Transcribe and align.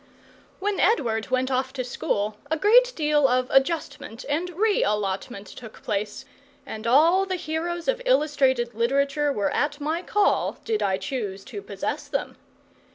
When 0.59 0.79
Edward 0.79 1.29
went 1.29 1.51
off 1.51 1.73
to 1.73 1.83
school 1.83 2.35
a 2.49 2.57
great 2.57 2.91
deal 2.95 3.27
of 3.27 3.51
adjustment 3.51 4.25
and 4.27 4.49
re 4.49 4.83
allotment 4.83 5.45
took 5.45 5.83
place, 5.83 6.25
and 6.65 6.87
all 6.87 7.27
the 7.27 7.35
heroes 7.35 7.87
of 7.87 8.01
illustrated 8.03 8.73
literature 8.73 9.31
were 9.31 9.51
at 9.51 9.79
my 9.79 10.01
call, 10.01 10.57
did 10.65 10.81
I 10.81 10.97
choose 10.97 11.43
to 11.45 11.61
possess 11.61 12.07
them. 12.07 12.35